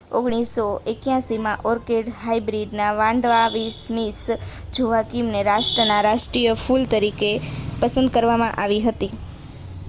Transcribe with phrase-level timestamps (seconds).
[0.11, 3.43] 1981માં orchid hybrid Vanda
[3.91, 4.17] Miss
[4.73, 9.13] જોઆકિમને રાષ્ટ્રનાં રાષ્ટ્રીય ફૂલ તરીકે પસંદ કરવામાં આવી હતી